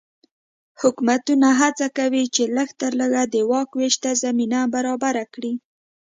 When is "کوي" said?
1.97-2.23